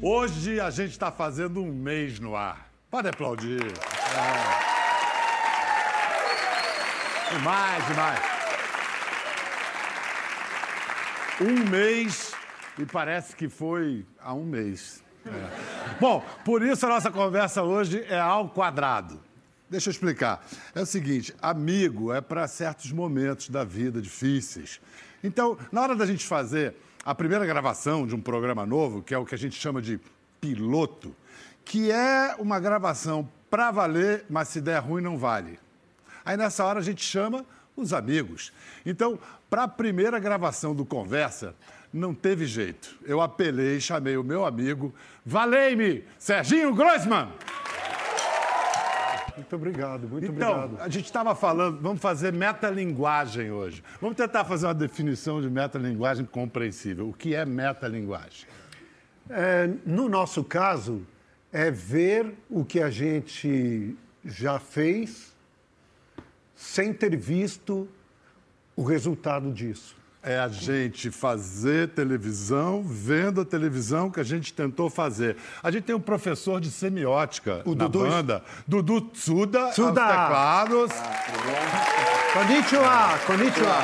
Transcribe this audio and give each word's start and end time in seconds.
Hoje 0.00 0.60
a 0.60 0.70
gente 0.70 0.92
está 0.92 1.10
fazendo 1.10 1.60
um 1.60 1.72
mês 1.72 2.20
no 2.20 2.36
ar. 2.36 2.70
Pode 2.88 3.08
aplaudir. 3.08 3.60
É. 3.60 4.54
Demais, 7.34 7.86
demais. 7.88 8.20
Um 11.40 11.68
mês 11.68 12.32
e 12.78 12.86
parece 12.86 13.34
que 13.34 13.48
foi 13.48 14.06
há 14.20 14.32
um 14.32 14.44
mês. 14.44 15.02
É. 15.26 15.30
Bom, 16.00 16.24
por 16.44 16.62
isso 16.62 16.86
a 16.86 16.88
nossa 16.88 17.10
conversa 17.10 17.64
hoje 17.64 18.04
é 18.08 18.20
ao 18.20 18.48
quadrado. 18.48 19.20
Deixa 19.68 19.88
eu 19.88 19.90
explicar. 19.90 20.46
É 20.76 20.80
o 20.80 20.86
seguinte: 20.86 21.34
amigo 21.42 22.12
é 22.12 22.20
para 22.20 22.46
certos 22.46 22.92
momentos 22.92 23.48
da 23.48 23.64
vida 23.64 24.00
difíceis. 24.00 24.80
Então, 25.24 25.58
na 25.72 25.82
hora 25.82 25.96
da 25.96 26.06
gente 26.06 26.24
fazer 26.24 26.76
a 27.08 27.14
primeira 27.14 27.46
gravação 27.46 28.06
de 28.06 28.14
um 28.14 28.20
programa 28.20 28.66
novo, 28.66 29.02
que 29.02 29.14
é 29.14 29.18
o 29.18 29.24
que 29.24 29.34
a 29.34 29.38
gente 29.38 29.58
chama 29.58 29.80
de 29.80 29.98
piloto, 30.38 31.16
que 31.64 31.90
é 31.90 32.36
uma 32.38 32.60
gravação 32.60 33.26
para 33.48 33.70
valer, 33.70 34.26
mas 34.28 34.48
se 34.48 34.60
der 34.60 34.78
ruim 34.80 35.00
não 35.00 35.16
vale. 35.16 35.58
Aí 36.22 36.36
nessa 36.36 36.66
hora 36.66 36.80
a 36.80 36.82
gente 36.82 37.02
chama 37.02 37.46
os 37.74 37.94
amigos. 37.94 38.52
Então, 38.84 39.18
para 39.48 39.62
a 39.62 39.68
primeira 39.68 40.18
gravação 40.18 40.74
do 40.74 40.84
Conversa, 40.84 41.54
não 41.90 42.12
teve 42.12 42.44
jeito. 42.44 42.98
Eu 43.06 43.22
apelei, 43.22 43.80
chamei 43.80 44.18
o 44.18 44.22
meu 44.22 44.44
amigo, 44.44 44.94
valei-me, 45.24 46.04
Serginho 46.18 46.74
Grossman. 46.74 47.32
Muito 49.48 49.56
obrigado, 49.56 50.06
muito 50.06 50.26
então, 50.26 50.64
obrigado. 50.64 50.82
A 50.82 50.90
gente 50.90 51.06
estava 51.06 51.34
falando, 51.34 51.80
vamos 51.80 52.02
fazer 52.02 52.34
metalinguagem 52.34 53.50
hoje. 53.50 53.82
Vamos 53.98 54.14
tentar 54.14 54.44
fazer 54.44 54.66
uma 54.66 54.74
definição 54.74 55.40
de 55.40 55.48
metalinguagem 55.48 56.26
compreensível. 56.26 57.08
O 57.08 57.14
que 57.14 57.34
é 57.34 57.46
metalinguagem? 57.46 58.46
É, 59.30 59.70
no 59.86 60.06
nosso 60.06 60.44
caso, 60.44 61.00
é 61.50 61.70
ver 61.70 62.34
o 62.50 62.62
que 62.62 62.82
a 62.82 62.90
gente 62.90 63.96
já 64.22 64.58
fez 64.58 65.34
sem 66.54 66.92
ter 66.92 67.16
visto 67.16 67.88
o 68.76 68.82
resultado 68.82 69.50
disso 69.50 69.96
é 70.28 70.38
a 70.38 70.48
gente 70.48 71.10
fazer 71.10 71.88
televisão, 71.88 72.82
vendo 72.84 73.40
a 73.40 73.44
televisão 73.46 74.10
que 74.10 74.20
a 74.20 74.22
gente 74.22 74.52
tentou 74.52 74.90
fazer. 74.90 75.38
A 75.62 75.70
gente 75.70 75.84
tem 75.84 75.96
um 75.96 76.00
professor 76.00 76.60
de 76.60 76.70
semiótica 76.70 77.62
o 77.64 77.74
na 77.74 77.88
Dudu... 77.88 78.06
banda, 78.06 78.44
Dudu 78.66 79.00
Tsuda, 79.00 79.70
Tsuda. 79.70 80.04
aos 80.04 80.10
teclados. 80.10 80.90
Ah, 80.92 82.30
konnichiwa, 82.34 83.18
konnichiwa. 83.26 83.78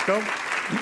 Então, 0.00 0.22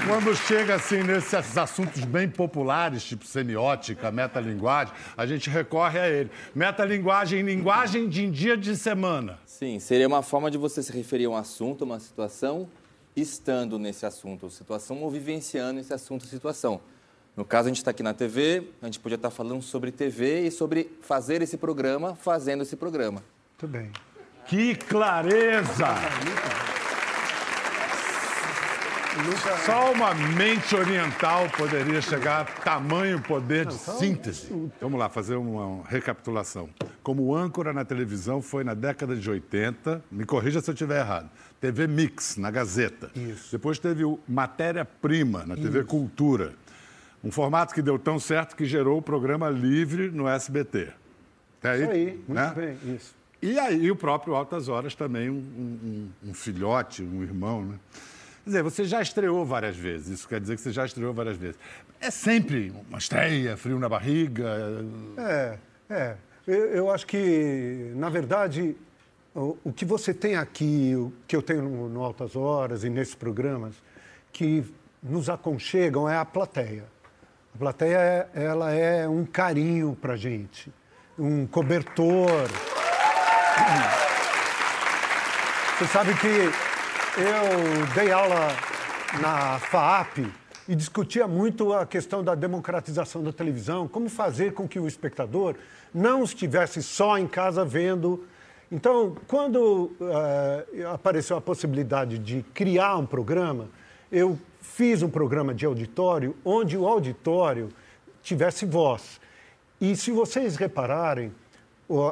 quando 0.06 0.36
chega 0.36 0.74
assim 0.74 1.02
nesses 1.02 1.56
assuntos 1.56 2.04
bem 2.04 2.28
populares, 2.28 3.02
tipo 3.02 3.24
semiótica, 3.24 4.12
metalinguagem, 4.12 4.92
a 5.16 5.24
gente 5.24 5.48
recorre 5.48 5.98
a 5.98 6.06
ele. 6.06 6.30
Metalinguagem, 6.54 7.40
linguagem 7.40 8.10
de 8.10 8.30
dia 8.30 8.58
de 8.58 8.76
semana. 8.76 9.38
Sim, 9.46 9.78
seria 9.78 10.06
uma 10.06 10.20
forma 10.20 10.50
de 10.50 10.58
você 10.58 10.82
se 10.82 10.92
referir 10.92 11.24
a 11.24 11.30
um 11.30 11.36
assunto, 11.36 11.82
uma 11.82 11.98
situação 11.98 12.68
estando 13.16 13.78
nesse 13.78 14.04
assunto, 14.04 14.50
situação, 14.50 15.02
ou 15.02 15.10
vivenciando 15.10 15.80
esse 15.80 15.94
assunto, 15.94 16.26
situação. 16.26 16.80
No 17.34 17.44
caso, 17.44 17.66
a 17.66 17.70
gente 17.70 17.78
está 17.78 17.90
aqui 17.90 18.02
na 18.02 18.14
TV, 18.14 18.68
a 18.80 18.86
gente 18.86 19.00
podia 19.00 19.16
estar 19.16 19.30
tá 19.30 19.34
falando 19.34 19.62
sobre 19.62 19.90
TV 19.90 20.46
e 20.46 20.50
sobre 20.50 20.96
fazer 21.00 21.42
esse 21.42 21.56
programa, 21.56 22.14
fazendo 22.14 22.62
esse 22.62 22.76
programa. 22.76 23.22
Muito 23.50 23.68
bem. 23.68 23.90
Que 24.46 24.74
clareza! 24.74 25.86
Só 29.64 29.92
uma 29.92 30.14
mente 30.14 30.76
oriental 30.76 31.48
poderia 31.56 32.02
chegar 32.02 32.42
a 32.42 32.44
tamanho 32.44 33.20
poder 33.22 33.66
de 33.66 33.74
síntese. 33.74 34.70
Vamos 34.80 34.98
lá, 34.98 35.08
fazer 35.08 35.36
uma 35.36 35.82
recapitulação. 35.88 36.68
Como 37.06 37.36
âncora 37.36 37.72
na 37.72 37.84
televisão 37.84 38.42
foi 38.42 38.64
na 38.64 38.74
década 38.74 39.14
de 39.14 39.30
80, 39.30 40.02
me 40.10 40.24
corrija 40.24 40.60
se 40.60 40.68
eu 40.68 40.74
estiver 40.74 40.98
errado, 40.98 41.30
TV 41.60 41.86
Mix, 41.86 42.36
na 42.36 42.50
Gazeta. 42.50 43.12
Isso. 43.14 43.52
Depois 43.52 43.78
teve 43.78 44.04
o 44.04 44.18
Matéria-Prima, 44.26 45.46
na 45.46 45.54
TV 45.54 45.78
Isso. 45.78 45.86
Cultura. 45.86 46.54
Um 47.22 47.30
formato 47.30 47.72
que 47.72 47.80
deu 47.80 47.96
tão 47.96 48.18
certo 48.18 48.56
que 48.56 48.64
gerou 48.64 48.98
o 48.98 49.02
programa 49.02 49.48
Livre 49.48 50.10
no 50.10 50.26
SBT. 50.26 50.88
Até 51.60 51.70
aí, 51.70 51.82
isso 51.82 51.90
aí, 51.92 52.06
muito 52.26 52.32
né? 52.32 52.52
bem, 52.56 52.96
isso. 52.96 53.14
E 53.40 53.56
aí 53.56 53.88
o 53.88 53.94
próprio 53.94 54.34
Altas 54.34 54.66
Horas 54.66 54.96
também, 54.96 55.30
um, 55.30 55.36
um, 55.36 56.30
um 56.30 56.34
filhote, 56.34 57.04
um 57.04 57.22
irmão, 57.22 57.64
né? 57.64 57.78
Quer 58.42 58.50
dizer, 58.50 58.62
você 58.64 58.84
já 58.84 59.00
estreou 59.00 59.46
várias 59.46 59.76
vezes, 59.76 60.08
isso 60.08 60.28
quer 60.28 60.40
dizer 60.40 60.56
que 60.56 60.60
você 60.60 60.72
já 60.72 60.84
estreou 60.84 61.14
várias 61.14 61.36
vezes. 61.36 61.56
É 62.00 62.10
sempre 62.10 62.74
uma 62.88 62.98
estreia, 62.98 63.56
frio 63.56 63.78
na 63.78 63.88
barriga? 63.88 64.84
É, 65.16 65.58
é. 65.88 66.16
Eu, 66.46 66.66
eu 66.66 66.90
acho 66.92 67.04
que, 67.08 67.90
na 67.96 68.08
verdade, 68.08 68.76
o, 69.34 69.58
o, 69.64 69.72
que 69.72 69.84
você 69.84 70.14
tem 70.14 70.36
aqui, 70.36 70.94
o 70.94 71.12
que 71.26 71.34
eu 71.34 71.42
tenho 71.42 71.62
no, 71.62 71.88
no 71.88 72.04
Altas 72.04 72.36
Horas 72.36 72.84
e 72.84 72.88
nesses 72.88 73.16
programas, 73.16 73.74
que 74.32 74.64
nos 75.02 75.28
aconchegam 75.28 76.08
é 76.08 76.16
a 76.16 76.24
plateia. 76.24 76.84
A 77.52 77.58
plateia, 77.58 77.96
é, 77.96 78.44
ela 78.44 78.70
é 78.70 79.08
um 79.08 79.24
carinho 79.24 79.98
para 80.00 80.14
gente, 80.14 80.72
um 81.18 81.48
cobertor. 81.48 82.48
Você 85.78 85.86
sabe 85.86 86.14
que 86.14 86.28
eu 86.28 87.86
dei 87.94 88.12
aula 88.12 88.50
na 89.20 89.58
FAAP 89.58 90.18
e 90.68 90.74
discutia 90.74 91.28
muito 91.28 91.72
a 91.72 91.86
questão 91.86 92.22
da 92.22 92.34
democratização 92.34 93.22
da 93.22 93.32
televisão, 93.32 93.86
como 93.86 94.08
fazer 94.08 94.52
com 94.52 94.66
que 94.66 94.80
o 94.80 94.86
espectador 94.86 95.54
não 95.94 96.24
estivesse 96.24 96.82
só 96.82 97.16
em 97.18 97.26
casa 97.26 97.64
vendo. 97.64 98.24
Então, 98.70 99.16
quando 99.28 99.92
uh, 100.00 100.88
apareceu 100.92 101.36
a 101.36 101.40
possibilidade 101.40 102.18
de 102.18 102.42
criar 102.52 102.96
um 102.96 103.06
programa, 103.06 103.68
eu 104.10 104.38
fiz 104.60 105.02
um 105.02 105.08
programa 105.08 105.54
de 105.54 105.64
auditório 105.64 106.36
onde 106.44 106.76
o 106.76 106.86
auditório 106.86 107.68
tivesse 108.22 108.66
voz. 108.66 109.20
E 109.80 109.94
se 109.94 110.10
vocês 110.10 110.56
repararem, 110.56 111.32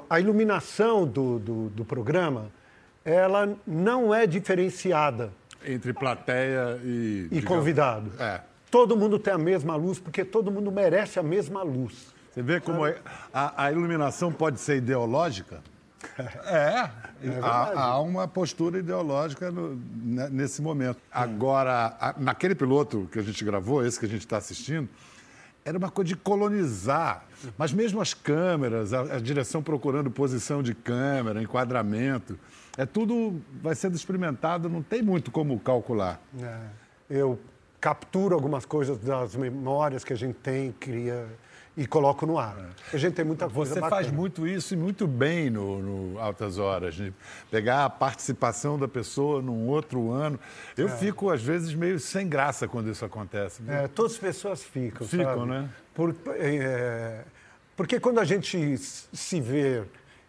a 0.09 0.21
iluminação 0.21 1.05
do, 1.05 1.39
do, 1.41 1.69
do 1.71 1.85
programa 1.85 2.53
ela 3.05 3.55
não 3.67 4.15
é 4.15 4.27
diferenciada. 4.27 5.31
Entre 5.67 5.93
plateia 5.93 6.79
e. 6.85 7.29
E 7.31 7.43
convidado. 7.43 8.13
É. 8.19 8.41
Todo 8.71 8.97
mundo 8.97 9.19
tem 9.19 9.33
a 9.33 9.39
mesma 9.39 9.77
luz, 9.77 9.99
porque 9.99 10.25
todo 10.25 10.51
mundo 10.51 10.71
merece 10.73 11.19
a 11.19 11.23
mesma 11.23 11.63
luz. 11.63 12.13
Você 12.33 12.43
vê 12.43 12.61
como 12.61 12.85
é, 12.85 12.97
a, 13.33 13.67
a, 13.67 13.73
iluminação 13.73 14.33
pode 14.33 14.59
ser 14.59 14.79
ideológica? 14.79 15.63
É, 16.45 16.57
é 16.57 16.91
há, 17.41 17.81
há, 17.81 18.01
uma 18.01 18.27
postura 18.27 18.79
ideológica 18.79 19.53
no, 19.53 19.77
nesse 20.31 20.61
momento. 20.61 20.99
Agora, 21.13 21.97
a, 22.01 22.15
naquele 22.19 22.57
piloto 22.57 23.09
que 23.13 23.21
a 23.21 23.23
gente 23.23 23.45
gravou, 23.45 23.87
esse 23.87 24.01
que 24.01 24.07
a 24.07 24.09
gente 24.09 24.23
está 24.23 24.37
assistindo, 24.37 24.89
era 25.65 25.79
uma 25.79 25.91
coisa 25.91 26.09
de 26.09 26.17
colonizar. 26.17 27.25
Mas 27.57 27.73
mesmo 27.73 28.01
as 28.01 28.13
câmeras, 28.13 28.93
a, 28.93 29.17
a 29.17 29.19
direção 29.19 29.63
procurando 29.63 30.11
posição 30.11 30.63
de 30.63 30.75
câmera, 30.75 31.43
enquadramento. 31.43 32.39
É 32.77 32.85
tudo 32.85 33.41
vai 33.63 33.75
sendo 33.75 33.97
experimentado, 33.97 34.69
não 34.69 34.83
tem 34.83 35.01
muito 35.01 35.31
como 35.31 35.59
calcular. 35.59 36.21
É, 36.39 36.59
eu 37.09 37.39
capturo 37.81 38.35
algumas 38.35 38.67
coisas 38.67 38.99
das 38.99 39.35
memórias 39.37 40.05
que 40.05 40.13
a 40.13 40.17
gente 40.17 40.35
tem, 40.37 40.73
cria 40.73 41.27
e 41.77 41.87
coloco 41.87 42.25
no 42.25 42.39
ar. 42.39 42.57
A 42.93 42.97
gente 42.97 43.15
tem 43.15 43.25
muita 43.25 43.49
coisa 43.49 43.75
Você 43.75 43.81
bacana. 43.81 44.03
faz 44.03 44.13
muito 44.13 44.47
isso 44.47 44.75
e 44.75 44.77
muito 44.77 45.07
bem 45.07 45.51
no, 45.51 45.81
no, 45.81 46.21
Altas 46.21 46.59
Horas, 46.59 46.95
de 46.95 47.13
pegar 47.51 47.85
a 47.85 47.91
participação 47.91 48.79
da 48.79 48.87
pessoa 48.87 49.43
num 49.43 49.67
outro 49.67 50.13
ano. 50.13 50.39
Eu 50.77 50.89
é. 50.89 50.97
fico, 50.97 51.31
às 51.31 51.43
vezes, 51.43 51.75
meio 51.75 51.99
sem 51.99 52.29
graça 52.29 52.69
quando 52.69 52.91
isso 52.91 53.05
acontece. 53.05 53.63
É, 53.67 53.89
todas 53.89 54.13
as 54.13 54.19
pessoas 54.19 54.63
ficam, 54.63 55.07
Ficam, 55.07 55.41
sabe? 55.41 55.51
né? 55.51 55.69
Por, 55.93 56.15
é, 56.37 57.25
porque 57.77 57.99
quando 57.99 58.21
a 58.21 58.25
gente 58.25 58.79
se 58.79 59.41
vê 59.41 59.83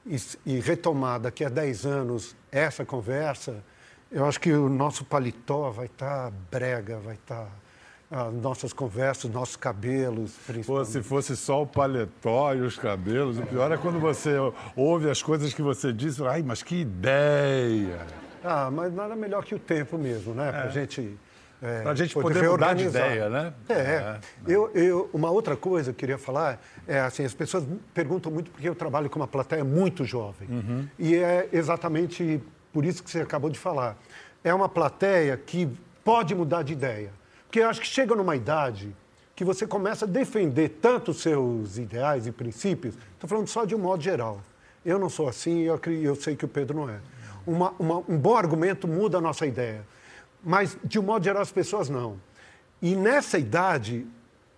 e, 0.05 0.17
e 0.45 0.59
retomar 0.59 1.19
daqui 1.19 1.45
a 1.45 1.49
10 1.49 1.85
anos 1.85 2.35
essa 2.51 2.83
conversa, 2.83 3.63
eu 4.11 4.25
acho 4.25 4.39
que 4.39 4.51
o 4.51 4.69
nosso 4.69 5.05
paletó 5.05 5.69
vai 5.69 5.85
estar 5.85 6.31
tá 6.31 6.37
brega, 6.49 6.97
vai 6.99 7.15
estar. 7.15 7.43
Tá, 7.43 7.64
as 8.09 8.33
nossas 8.33 8.71
conversas, 8.71 9.31
nossos 9.31 9.55
cabelos, 9.55 10.37
Pô, 10.65 10.85
se 10.85 11.01
fosse 11.01 11.35
só 11.35 11.63
o 11.63 11.67
paletó 11.67 12.53
e 12.53 12.61
os 12.61 12.77
cabelos, 12.77 13.39
o 13.39 13.45
pior 13.45 13.71
é 13.71 13.77
quando 13.77 13.99
você 13.99 14.35
ouve 14.75 15.09
as 15.09 15.21
coisas 15.21 15.53
que 15.53 15.61
você 15.61 15.91
diz, 15.91 16.21
ai, 16.21 16.43
mas 16.43 16.61
que 16.61 16.81
ideia! 16.81 18.05
Ah, 18.43 18.69
mas 18.71 18.93
nada 18.93 19.15
melhor 19.15 19.43
que 19.43 19.55
o 19.55 19.59
tempo 19.59 19.97
mesmo, 19.97 20.33
né? 20.33 20.51
Para 20.51 20.65
é. 20.65 20.69
gente 20.69 21.17
é, 21.61 21.81
para 21.81 21.91
a 21.91 21.95
gente 21.95 22.13
poder, 22.13 22.35
poder 22.35 22.49
mudar 22.49 22.73
de 22.73 22.85
ideia, 22.85 23.29
né? 23.29 23.53
É. 23.69 23.73
é. 23.73 24.19
Eu, 24.45 24.69
eu, 24.75 25.09
uma 25.11 25.31
outra 25.31 25.55
coisa 25.55 25.85
que 25.85 25.95
eu 25.95 25.99
queria 25.99 26.17
falar 26.17 26.61
é 26.87 26.99
assim, 26.99 27.23
as 27.23 27.33
pessoas 27.33 27.65
perguntam 27.93 28.31
muito 28.31 28.51
porque 28.51 28.67
eu 28.67 28.75
trabalho 28.75 29.09
com 29.09 29.17
uma 29.17 29.27
plateia 29.27 29.63
muito 29.63 30.05
jovem. 30.05 30.47
Uhum. 30.47 30.87
E 30.99 31.15
é 31.15 31.49
exatamente 31.51 32.41
por 32.71 32.85
isso 32.85 33.01
que 33.01 33.09
você 33.09 33.21
acabou 33.21 33.49
de 33.49 33.57
falar. 33.57 33.97
É 34.43 34.53
uma 34.53 34.69
plateia 34.69 35.35
que 35.37 35.67
pode 36.03 36.35
mudar 36.35 36.61
de 36.61 36.73
ideia. 36.73 37.09
Eu 37.59 37.69
acho 37.69 37.81
que 37.81 37.87
chega 37.87 38.15
numa 38.15 38.35
idade, 38.35 38.95
que 39.35 39.43
você 39.43 39.67
começa 39.67 40.05
a 40.05 40.07
defender 40.07 40.77
tanto 40.81 41.11
os 41.11 41.21
seus 41.21 41.77
ideais 41.77 42.25
e 42.27 42.31
princípios. 42.31 42.95
Estou 43.13 43.29
falando 43.29 43.47
só 43.47 43.65
de 43.65 43.75
um 43.75 43.79
modo 43.79 44.01
geral. 44.01 44.41
Eu 44.85 44.99
não 44.99 45.09
sou 45.09 45.27
assim 45.27 45.61
e 45.61 45.65
eu, 45.65 45.79
eu, 46.01 46.15
sei 46.15 46.35
que 46.35 46.45
o 46.45 46.47
Pedro 46.47 46.77
não 46.77 46.89
é. 46.89 46.99
Uma, 47.45 47.71
uma, 47.79 47.97
um 48.07 48.17
bom 48.17 48.35
argumento 48.35 48.87
muda 48.87 49.17
a 49.17 49.21
nossa 49.21 49.45
ideia. 49.45 49.85
Mas, 50.43 50.77
de 50.83 50.99
um 50.99 51.03
modo 51.03 51.23
geral, 51.23 51.41
as 51.41 51.51
pessoas 51.51 51.89
não. 51.89 52.17
E 52.81 52.95
nessa 52.95 53.37
idade, 53.37 54.05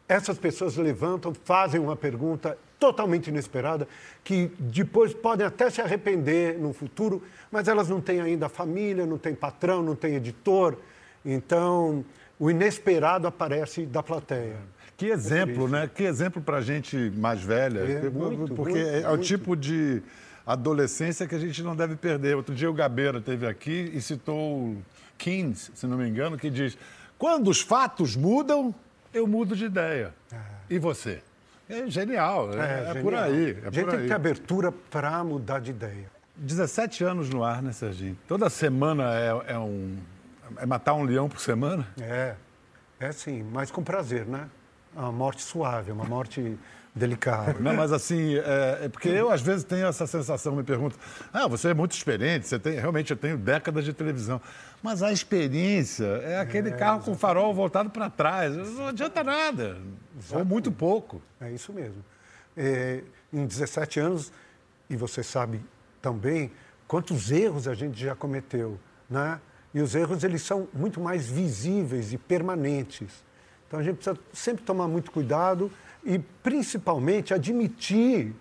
essas 0.08 0.38
pessoas 0.38 0.76
levantam, 0.76 1.34
fazem 1.34 1.80
uma 1.80 1.96
pergunta 1.96 2.58
totalmente 2.80 3.28
inesperada, 3.28 3.88
que 4.24 4.52
depois 4.60 5.14
podem 5.14 5.46
até 5.46 5.70
se 5.70 5.82
arrepender 5.82 6.60
no 6.60 6.74
futuro, 6.74 7.24
mas 7.52 7.68
elas 7.68 7.90
não 7.90 8.00
têm 8.00 8.22
ainda 8.22 8.50
família, 8.50 9.06
não 9.06 9.18
têm 9.18 9.34
patrão, 9.34 9.82
não 9.82 9.96
têm 9.96 10.16
editor. 10.16 10.78
Então, 11.26 12.06
o 12.40 12.50
inesperado 12.50 13.28
aparece 13.28 13.86
da 13.86 14.02
plateia. 14.04 14.58
Que 14.96 15.08
exemplo, 15.08 15.68
né? 15.68 15.90
Que 15.94 16.04
exemplo 16.04 16.42
para 16.42 16.58
a 16.58 16.62
gente 16.62 17.12
mais 17.16 17.42
velha. 17.42 17.80
É, 17.80 18.10
muito, 18.10 18.56
porque 18.56 18.74
muito, 18.74 18.90
é, 18.90 19.08
muito. 19.08 19.14
o 19.14 19.18
tipo 19.18 19.56
de 19.56 20.02
adolescência 20.46 21.28
que 21.28 21.36
a 21.36 21.40
gente 21.40 21.62
não 21.62 21.76
deve 21.76 21.96
perder. 21.96 22.36
Outro 22.36 22.56
dia 22.56 22.70
o 22.70 22.74
Gabeira 22.74 23.22
teve 23.22 23.46
aqui 23.46 23.92
e 23.94 24.02
citou 24.02 24.76
Keynes, 25.18 25.72
se 25.76 25.86
não 25.86 25.98
me 25.98 26.08
engano, 26.08 26.38
que 26.38 26.50
diz: 26.50 26.78
quando 27.18 27.50
os 27.50 27.62
fatos 27.62 28.16
mudam, 28.16 28.74
eu 29.14 29.28
mudo 29.28 29.56
de 29.56 29.66
ideia. 29.66 30.14
Ah. 30.32 30.38
E 30.70 30.80
você? 30.80 31.22
É 31.70 31.86
genial, 31.88 32.54
é, 32.54 32.56
é, 32.56 32.98
é 32.98 33.02
por 33.02 33.14
aí. 33.14 33.58
É 33.64 33.68
a 33.68 33.72
gente 33.72 33.90
tem 33.90 34.00
que 34.00 34.08
ter 34.08 34.14
abertura 34.14 34.72
para 34.72 35.22
mudar 35.24 35.60
de 35.60 35.72
ideia. 35.72 36.10
17 36.38 37.04
anos 37.04 37.30
no 37.30 37.44
ar, 37.44 37.62
né, 37.62 37.72
Serginho? 37.74 38.18
Toda 38.28 38.50
semana 38.50 39.14
é, 39.16 39.54
é 39.54 39.60
um. 39.60 39.98
É 40.58 40.66
matar 40.66 40.94
um 40.94 41.04
leão 41.04 41.28
por 41.28 41.40
semana? 41.40 41.88
É, 42.00 42.36
é 43.00 43.12
sim, 43.12 43.44
mas 43.52 43.72
com 43.72 43.84
prazer, 43.84 44.26
né? 44.26 44.48
Uma 44.96 45.12
morte 45.12 45.42
suave, 45.42 45.92
uma 45.92 46.06
morte 46.06 46.58
delicada. 46.98 47.60
Não, 47.60 47.74
mas 47.74 47.94
assim, 47.94 48.36
é, 48.36 48.80
é, 48.84 48.90
porque 48.90 49.08
eu 49.08 49.32
às 49.32 49.42
vezes 49.42 49.64
tenho 49.64 49.86
essa 49.86 50.08
sensação, 50.08 50.56
me 50.56 50.64
pergunto, 50.64 50.98
ah, 51.32 51.48
você 51.48 51.70
é 51.70 51.74
muito 51.74 51.92
experiente, 51.92 52.48
você 52.48 52.60
tem, 52.60 52.80
realmente 52.80 53.12
eu 53.12 53.18
tenho 53.18 53.38
décadas 53.38 53.86
de 53.86 53.94
televisão. 53.94 54.42
Mas 54.82 55.02
a 55.02 55.12
experiência 55.12 56.06
é 56.06 56.40
aquele 56.40 56.70
é, 56.70 56.74
carro 56.74 57.02
com 57.02 57.16
farol 57.16 57.54
voltado 57.54 57.90
para 57.90 58.10
trás. 58.10 58.56
Não 58.56 58.88
adianta 58.88 59.24
nada. 59.24 59.78
Exatamente. 60.18 60.36
Ou 60.36 60.46
muito 60.46 60.72
pouco. 60.72 61.22
É 61.40 61.52
isso 61.52 61.72
mesmo. 61.72 62.04
É, 62.56 63.04
em 63.32 63.46
17 63.46 64.00
anos, 64.00 64.32
e 64.90 64.96
você 64.96 65.24
sabe 65.24 65.62
também 66.02 66.52
quantos 66.88 67.32
erros 67.32 67.68
a 67.68 67.74
gente 67.74 68.00
já 68.00 68.16
cometeu, 68.16 68.80
né? 69.10 69.40
E 69.78 69.80
os 69.80 69.94
erros 69.94 70.24
eles 70.24 70.42
são 70.42 70.68
muito 70.74 71.00
mais 71.00 71.30
visíveis 71.30 72.12
e 72.12 72.18
permanentes. 72.18 73.24
Então 73.68 73.80
a 73.80 73.84
gente 73.84 73.98
precisa 73.98 74.18
sempre 74.34 74.64
tomar 74.64 74.88
muito 74.88 75.12
cuidado 75.12 75.72
e 76.04 76.18
principalmente 76.18 77.32
admitir 77.32 78.34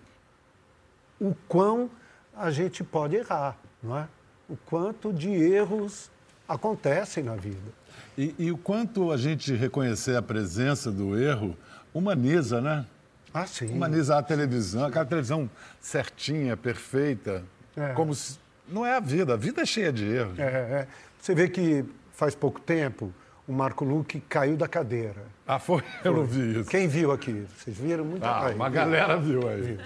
o 1.21 1.35
quão 1.47 1.91
a 2.35 2.49
gente 2.49 2.83
pode 2.83 3.17
errar, 3.17 3.55
não 3.83 3.95
é? 3.95 4.07
O 4.49 4.57
quanto 4.65 5.13
de 5.13 5.29
erros 5.29 6.09
acontecem 6.47 7.23
na 7.23 7.35
vida. 7.35 7.71
E, 8.17 8.33
e, 8.39 8.51
o 8.51 8.57
quanto 8.57 9.11
a 9.11 9.17
gente 9.17 9.53
reconhecer 9.53 10.15
a 10.15 10.23
presença 10.23 10.91
do 10.91 11.15
erro 11.15 11.55
humaniza, 11.93 12.59
né? 12.59 12.83
Ah, 13.31 13.45
sim. 13.45 13.67
Humaniza 13.67 14.17
a 14.17 14.23
televisão, 14.23 14.85
aquela 14.85 15.05
televisão 15.05 15.47
certinha, 15.79 16.57
perfeita, 16.57 17.43
é. 17.75 17.93
como 17.93 18.15
se... 18.15 18.39
Não 18.67 18.85
é 18.85 18.95
a 18.95 18.99
vida, 18.99 19.33
a 19.33 19.37
vida 19.37 19.61
é 19.61 19.65
cheia 19.65 19.91
de 19.91 20.05
erros. 20.05 20.37
É, 20.39 20.43
é. 20.43 20.87
Você 21.19 21.33
vê 21.33 21.47
que 21.47 21.85
faz 22.11 22.35
pouco 22.35 22.59
tempo 22.59 23.13
o 23.47 23.53
Marco 23.53 23.85
Luque 23.85 24.19
caiu 24.19 24.57
da 24.57 24.67
cadeira. 24.67 25.23
Ah, 25.47 25.57
foi? 25.57 25.81
Eu 26.03 26.13
não 26.13 26.25
vi 26.25 26.59
isso. 26.59 26.69
Quem 26.69 26.87
viu 26.87 27.11
aqui? 27.11 27.47
Vocês 27.55 27.77
viram? 27.77 28.03
muito 28.03 28.23
ah, 28.23 28.51
uma 28.53 28.69
galera 28.69 29.15
viu 29.17 29.47
aí. 29.47 29.61
Viu. 29.61 29.79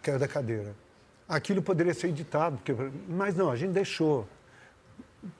Caiu 0.00 0.18
da 0.20 0.28
cadeira. 0.28 0.72
Aquilo 1.28 1.60
poderia 1.60 1.92
ser 1.94 2.08
editado, 2.08 2.58
porque... 2.58 2.74
mas 3.08 3.34
não, 3.34 3.50
a 3.50 3.56
gente 3.56 3.72
deixou. 3.72 4.28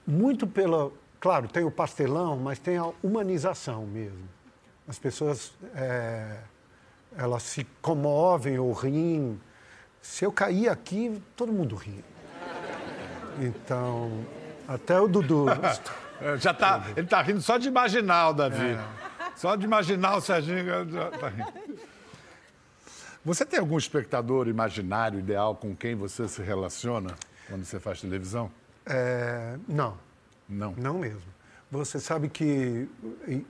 Muito 0.06 0.46
pela... 0.46 0.90
Claro, 1.20 1.46
tem 1.46 1.62
o 1.64 1.70
pastelão, 1.70 2.37
mas 2.37 2.58
tem 2.58 2.76
a 2.79 2.90
humanização 3.02 3.87
mesmo. 3.87 4.29
As 4.88 4.99
pessoas, 4.99 5.52
é... 5.76 6.38
elas 7.17 7.44
se 7.44 7.64
comovem 7.81 8.58
ou 8.58 8.73
riem. 8.73 9.40
Se 10.00 10.25
eu 10.25 10.32
cair 10.32 10.69
aqui, 10.69 11.23
todo 11.37 11.52
mundo 11.52 11.76
ri. 11.76 12.05
Então, 13.40 14.25
até 14.67 15.00
o 15.00 15.08
Dudu... 15.08 15.46
Já 16.38 16.55
tá, 16.55 16.84
ele 16.96 17.06
está 17.06 17.20
rindo 17.20 17.40
só 17.40 17.58
de 17.58 17.67
imaginar 17.67 18.29
o 18.29 18.32
Davi. 18.32 18.76
É. 18.76 19.02
Só 19.34 19.56
de 19.56 19.64
imaginar 19.64 20.17
o 20.17 20.20
Serginho 20.20 20.88
já 20.88 21.11
tá 21.11 21.29
rindo. 21.29 21.52
Você 23.25 23.44
tem 23.44 23.58
algum 23.58 23.79
espectador 23.79 24.49
imaginário, 24.49 25.19
ideal, 25.19 25.55
com 25.55 25.75
quem 25.75 25.94
você 25.94 26.29
se 26.29 26.43
relaciona 26.43 27.14
quando 27.49 27.64
você 27.64 27.79
faz 27.79 28.00
televisão? 28.00 28.50
É, 28.87 29.56
não. 29.69 29.96
Não? 30.49 30.75
Não 30.76 30.99
mesmo. 30.99 31.32
Você 31.70 31.99
sabe 31.99 32.29
que 32.29 32.88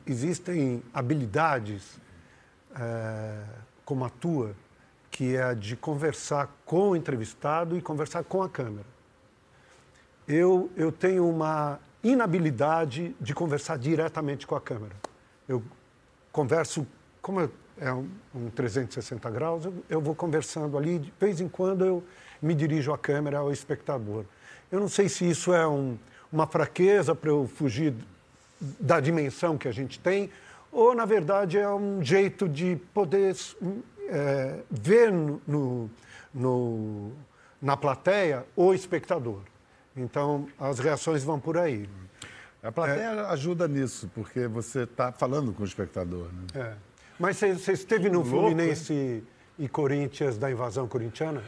existem 0.06 0.82
habilidades 0.94 1.98
é, 2.78 3.42
como 3.84 4.04
a 4.04 4.10
tua, 4.10 4.54
que 5.10 5.36
é 5.36 5.42
a 5.42 5.54
de 5.54 5.74
conversar 5.74 6.48
com 6.64 6.90
o 6.90 6.96
entrevistado 6.96 7.76
e 7.76 7.82
conversar 7.82 8.24
com 8.24 8.42
a 8.42 8.48
câmera. 8.48 8.86
Eu, 10.26 10.70
eu 10.76 10.92
tenho 10.92 11.28
uma 11.28 11.78
inabilidade 12.02 13.14
de 13.20 13.34
conversar 13.34 13.78
diretamente 13.78 14.46
com 14.46 14.54
a 14.54 14.60
câmera. 14.60 14.94
Eu 15.48 15.62
converso, 16.30 16.86
como 17.20 17.50
é 17.78 17.92
um, 17.92 18.08
um 18.34 18.50
360 18.50 19.30
graus, 19.30 19.64
eu, 19.64 19.74
eu, 19.88 20.00
vou 20.00 20.14
conversando 20.14 20.76
ali, 20.78 20.98
de 20.98 21.12
vez 21.20 21.40
em 21.40 21.48
quando 21.48 21.84
eu 21.84 22.02
me 22.40 22.54
dirijo 22.54 22.92
à 22.92 22.98
câmera, 22.98 23.38
ao 23.38 23.52
espectador. 23.52 24.24
Eu 24.70 24.80
não 24.80 24.88
sei 24.88 25.08
se 25.08 25.28
isso 25.28 25.52
é 25.52 25.66
um, 25.66 25.98
uma 26.32 26.46
fraqueza 26.46 27.14
para 27.14 27.30
eu 27.30 27.46
fugir 27.46 27.94
da 28.80 29.00
dimensão 29.00 29.58
que 29.58 29.68
a 29.68 29.72
gente 29.72 29.98
tem, 29.98 30.30
ou, 30.70 30.94
na 30.94 31.04
verdade, 31.04 31.58
é 31.58 31.68
um 31.68 32.02
jeito 32.02 32.48
de 32.48 32.76
poder 32.94 33.36
é, 34.08 34.60
ver 34.70 35.12
no, 35.12 35.90
no, 36.32 37.12
na 37.60 37.76
plateia 37.76 38.46
o 38.56 38.72
espectador. 38.72 39.40
Então, 39.96 40.48
as 40.58 40.78
reações 40.78 41.22
vão 41.22 41.38
por 41.38 41.58
aí. 41.58 41.88
A 42.62 42.70
plateia 42.70 43.02
é. 43.02 43.20
ajuda 43.30 43.66
nisso, 43.66 44.10
porque 44.14 44.46
você 44.46 44.84
está 44.84 45.10
falando 45.10 45.52
com 45.52 45.62
o 45.62 45.66
espectador. 45.66 46.28
Né? 46.32 46.46
É. 46.54 46.74
Mas 47.18 47.36
você 47.36 47.72
esteve 47.72 48.08
no 48.08 48.20
Louco, 48.20 48.30
Fluminense 48.30 49.22
e 49.58 49.68
Corinthians 49.68 50.38
da 50.38 50.50
invasão 50.50 50.86
corintiana? 50.86 51.42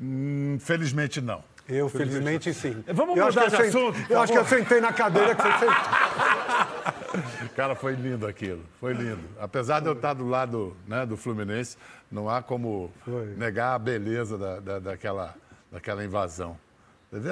Hum, 0.00 0.58
felizmente 0.60 1.20
não. 1.20 1.42
Eu, 1.68 1.88
felizmente, 1.88 2.52
sim. 2.54 2.82
Vamos 2.92 3.16
eu 3.16 3.26
mudar 3.26 3.48
de 3.48 3.56
assunto. 3.56 3.98
Eu 4.08 4.20
acho 4.20 4.32
que 4.32 4.38
eu 4.38 4.44
sentei 4.44 4.80
na 4.80 4.92
cadeira 4.92 5.34
que 5.34 5.42
você 5.42 5.52
sentou. 5.60 7.48
Cara, 7.54 7.74
foi 7.74 7.94
lindo 7.94 8.26
aquilo. 8.26 8.62
Foi 8.80 8.92
lindo. 8.92 9.22
Apesar 9.38 9.80
de 9.80 9.86
eu 9.86 9.92
estar 9.92 10.14
do 10.14 10.26
lado 10.26 10.76
né, 10.86 11.04
do 11.06 11.16
Fluminense, 11.16 11.76
não 12.10 12.28
há 12.28 12.42
como 12.42 12.90
foi. 13.04 13.34
negar 13.36 13.74
a 13.74 13.78
beleza 13.78 14.36
da, 14.38 14.58
da, 14.60 14.78
daquela, 14.78 15.34
daquela 15.70 16.04
invasão. 16.04 16.56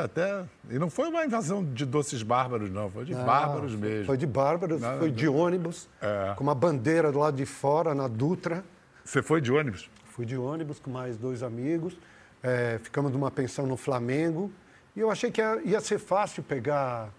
Até. 0.03 0.45
E 0.69 0.79
não 0.79 0.91
foi 0.91 1.09
uma 1.09 1.25
invasão 1.25 1.65
de 1.65 1.87
doces 1.87 2.23
bárbaros, 2.25 2.69
não, 2.69 2.91
foi 2.91 3.05
de 3.05 3.15
não, 3.15 3.25
bárbaros 3.25 3.77
mesmo. 3.77 4.07
Foi 4.07 4.17
de 4.17 4.27
bárbaros, 4.27 4.81
não, 4.81 4.99
foi 4.99 5.11
de 5.11 5.29
ônibus, 5.29 5.89
é. 6.03 6.35
com 6.35 6.43
uma 6.43 6.55
bandeira 6.55 7.13
do 7.13 7.21
lado 7.21 7.37
de 7.37 7.47
fora, 7.47 7.95
na 7.95 8.09
Dutra. 8.09 8.65
Você 9.05 9.23
foi 9.23 9.41
de 9.41 9.53
ônibus? 9.53 9.89
Fui 10.07 10.27
de 10.27 10.37
ônibus 10.37 10.81
com 10.81 10.91
mais 10.91 11.17
dois 11.17 11.45
amigos. 11.45 11.97
É, 12.43 12.81
ficamos 12.83 13.13
numa 13.13 13.31
pensão 13.31 13.67
no 13.67 13.77
Flamengo. 13.77 14.51
E 14.97 15.01
eu 15.01 15.13
achei 15.13 15.31
que 15.31 15.41
ia, 15.41 15.61
ia 15.65 15.81
ser 15.81 16.01
fácil 16.01 16.43
pegar 16.43 17.11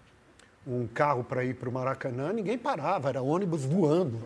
um 0.68 0.86
carro 0.86 1.24
para 1.24 1.46
ir 1.46 1.56
para 1.56 1.70
o 1.70 1.72
Maracanã. 1.72 2.34
Ninguém 2.34 2.58
parava, 2.58 3.08
era 3.08 3.22
ônibus 3.22 3.64
voando. 3.64 4.20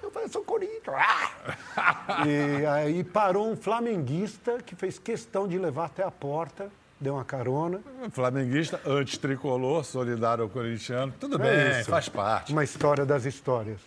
Eu 0.00 0.10
falei, 0.12 0.28
sou 0.28 0.44
Corinthians. 0.44 0.84
e 2.28 2.64
aí 2.64 3.02
parou 3.02 3.50
um 3.50 3.56
flamenguista 3.56 4.58
que 4.64 4.76
fez 4.76 5.00
questão 5.00 5.48
de 5.48 5.58
levar 5.58 5.86
até 5.86 6.04
a 6.04 6.12
porta 6.12 6.70
deu 7.04 7.14
uma 7.14 7.24
carona. 7.24 7.80
Flamenguista, 8.10 8.80
antitricolor, 8.86 9.84
solidário 9.84 10.42
ao 10.42 10.50
corintiano. 10.50 11.12
Tudo 11.20 11.36
é 11.36 11.38
bem, 11.38 11.80
isso. 11.80 11.90
faz 11.90 12.08
parte. 12.08 12.50
Uma 12.50 12.64
história 12.64 13.04
das 13.04 13.26
histórias. 13.26 13.78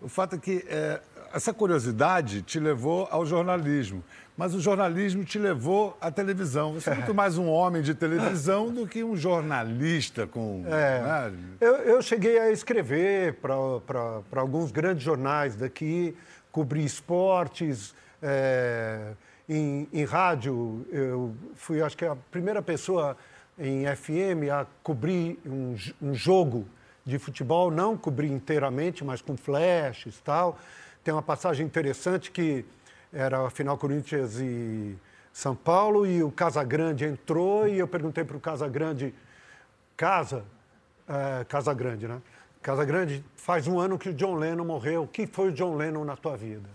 O 0.00 0.08
fato 0.08 0.36
é 0.36 0.38
que 0.38 0.64
é, 0.68 1.00
essa 1.32 1.54
curiosidade 1.54 2.42
te 2.42 2.60
levou 2.60 3.08
ao 3.10 3.24
jornalismo, 3.24 4.04
mas 4.36 4.54
o 4.54 4.60
jornalismo 4.60 5.24
te 5.24 5.38
levou 5.38 5.96
à 6.00 6.10
televisão. 6.10 6.74
Você 6.74 6.90
é 6.90 6.94
muito 6.94 7.14
mais 7.14 7.38
um 7.38 7.48
homem 7.48 7.80
de 7.80 7.94
televisão 7.94 8.70
do 8.70 8.86
que 8.86 9.02
um 9.02 9.16
jornalista 9.16 10.26
com. 10.26 10.64
É. 10.66 11.00
Né? 11.00 11.32
Eu, 11.60 11.74
eu, 11.76 12.02
cheguei 12.02 12.38
a 12.38 12.50
escrever 12.50 13.34
para 13.40 14.40
alguns 14.40 14.70
grandes 14.70 15.02
jornais 15.02 15.56
daqui, 15.56 16.14
cobrir 16.52 16.84
esportes. 16.84 17.94
É 18.20 19.12
em, 19.48 19.88
em 19.92 20.04
rádio, 20.04 20.86
eu 20.90 21.34
fui, 21.54 21.80
acho 21.80 21.96
que, 21.96 22.04
a 22.04 22.16
primeira 22.30 22.60
pessoa 22.60 23.16
em 23.58 23.84
FM 23.94 24.50
a 24.52 24.66
cobrir 24.82 25.38
um, 25.46 25.76
um 26.02 26.14
jogo 26.14 26.66
de 27.04 27.18
futebol, 27.18 27.70
não 27.70 27.96
cobrir 27.96 28.30
inteiramente, 28.30 29.04
mas 29.04 29.22
com 29.22 29.36
flashes 29.36 30.18
e 30.18 30.22
tal. 30.22 30.58
tem 31.04 31.14
uma 31.14 31.22
passagem 31.22 31.64
interessante 31.64 32.30
que 32.30 32.64
era 33.12 33.46
a 33.46 33.50
final 33.50 33.78
Corinthians 33.78 34.38
e 34.40 34.96
São 35.32 35.54
Paulo 35.54 36.04
e 36.04 36.22
o 36.22 36.30
Casagrande 36.30 37.04
entrou 37.04 37.68
e 37.68 37.78
eu 37.78 37.86
perguntei 37.86 38.24
para 38.24 38.36
o 38.36 38.40
Casagrande, 38.40 39.14
Casa, 39.96 40.44
é, 41.08 41.44
Casagrande, 41.44 42.08
né? 42.08 42.20
Casagrande, 42.60 43.24
faz 43.36 43.68
um 43.68 43.78
ano 43.78 43.96
que 43.96 44.08
o 44.08 44.12
John 44.12 44.34
Lennon 44.34 44.64
morreu. 44.64 45.04
O 45.04 45.06
que 45.06 45.24
foi 45.24 45.50
o 45.50 45.52
John 45.52 45.76
Lennon 45.76 46.04
na 46.04 46.16
tua 46.16 46.36
vida? 46.36 46.68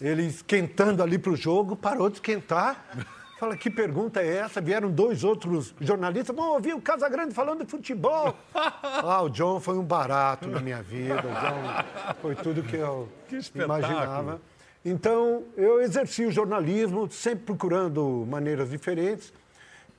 Ele 0.00 0.24
esquentando 0.26 1.02
ali 1.02 1.18
para 1.18 1.32
o 1.32 1.36
jogo, 1.36 1.76
parou 1.76 2.08
de 2.08 2.16
esquentar. 2.16 2.84
Fala, 3.38 3.56
que 3.56 3.68
pergunta 3.68 4.22
é 4.22 4.36
essa? 4.36 4.60
Vieram 4.60 4.90
dois 4.90 5.24
outros 5.24 5.74
jornalistas. 5.80 6.34
Bom, 6.34 6.50
ouvi 6.50 6.72
o 6.72 6.80
Casagrande 6.80 7.34
falando 7.34 7.64
de 7.64 7.70
futebol. 7.70 8.34
ah, 8.54 9.22
o 9.22 9.28
John 9.28 9.58
foi 9.60 9.76
um 9.76 9.84
barato 9.84 10.48
na 10.48 10.60
minha 10.60 10.82
vida. 10.82 11.16
O 11.16 11.20
John 11.20 12.14
foi 12.22 12.34
tudo 12.36 12.62
que 12.62 12.76
eu 12.76 13.08
Que 13.28 13.58
imaginava. 13.58 14.40
Então, 14.84 15.44
eu 15.56 15.80
exerci 15.80 16.24
o 16.26 16.30
jornalismo, 16.30 17.10
sempre 17.10 17.46
procurando 17.46 18.26
maneiras 18.28 18.70
diferentes. 18.70 19.32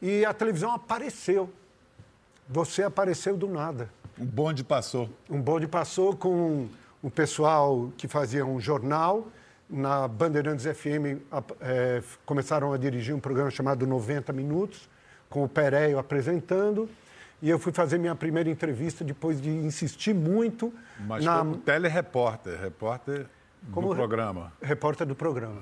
E 0.01 0.23
a 0.23 0.33
televisão 0.33 0.71
apareceu. 0.71 1.49
Você 2.47 2.83
apareceu 2.83 3.35
do 3.35 3.47
nada. 3.47 3.89
O 4.17 4.23
bonde 4.23 4.63
passou. 4.63 5.09
Um 5.29 5.41
bonde 5.41 5.67
passou 5.67 6.15
com 6.15 6.67
o 7.01 7.09
pessoal 7.09 7.91
que 7.97 8.07
fazia 8.07 8.45
um 8.45 8.59
jornal. 8.59 9.27
Na 9.69 10.07
Bandeirantes 10.07 10.65
FM 10.65 11.21
eh, 11.59 12.03
começaram 12.25 12.71
a 12.71 12.77
dirigir 12.77 13.15
um 13.15 13.19
programa 13.19 13.49
chamado 13.49 13.87
90 13.87 14.31
Minutos, 14.31 14.87
com 15.29 15.43
o 15.43 15.49
Pereio 15.49 15.97
apresentando. 15.97 16.87
E 17.41 17.49
eu 17.49 17.57
fui 17.57 17.73
fazer 17.73 17.97
minha 17.97 18.15
primeira 18.15 18.49
entrevista 18.49 19.03
depois 19.03 19.41
de 19.41 19.49
insistir 19.49 20.13
muito 20.13 20.73
Mas 20.99 21.25
na 21.25 21.39
como 21.39 21.57
telerepórter, 21.57 22.59
repórter 22.59 23.25
Como 23.71 23.89
do 23.89 23.95
programa. 23.95 24.53
repórter 24.61 25.05
do 25.05 25.15
programa. 25.15 25.61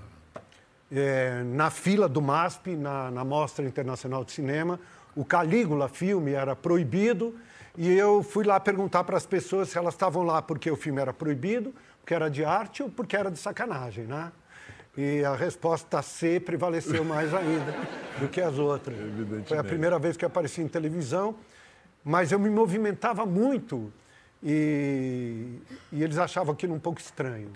É, 0.91 1.41
na 1.43 1.71
fila 1.71 2.07
do 2.07 2.21
MASP, 2.21 2.75
na, 2.75 3.09
na 3.09 3.23
Mostra 3.23 3.65
Internacional 3.65 4.23
de 4.23 4.31
Cinema, 4.31 4.79
o 5.15 5.25
Calígula 5.25 5.87
filme 5.87 6.33
era 6.33 6.55
proibido 6.55 7.35
e 7.77 7.91
eu 7.91 8.21
fui 8.23 8.43
lá 8.43 8.59
perguntar 8.59 9.03
para 9.03 9.17
as 9.17 9.25
pessoas 9.25 9.69
se 9.69 9.77
elas 9.77 9.93
estavam 9.93 10.23
lá 10.23 10.41
porque 10.41 10.69
o 10.69 10.75
filme 10.75 11.01
era 11.01 11.13
proibido, 11.13 11.73
porque 11.99 12.13
era 12.13 12.29
de 12.29 12.43
arte 12.43 12.83
ou 12.83 12.89
porque 12.89 13.15
era 13.15 13.31
de 13.31 13.39
sacanagem, 13.39 14.05
né? 14.05 14.31
E 14.95 15.23
a 15.25 15.35
resposta 15.35 16.01
C 16.03 16.39
prevaleceu 16.39 17.03
mais 17.03 17.33
ainda 17.33 17.73
do 18.19 18.27
que 18.27 18.39
as 18.39 18.59
outras. 18.59 18.95
Foi 19.47 19.57
a 19.57 19.63
primeira 19.63 19.97
vez 19.97 20.15
que 20.15 20.23
eu 20.23 20.27
apareci 20.27 20.61
em 20.61 20.67
televisão, 20.67 21.35
mas 22.03 22.31
eu 22.31 22.37
me 22.37 22.49
movimentava 22.49 23.25
muito 23.25 23.91
e, 24.43 25.57
e 25.91 26.03
eles 26.03 26.17
achavam 26.17 26.53
aquilo 26.53 26.75
um 26.75 26.79
pouco 26.79 26.99
estranho. 26.99 27.51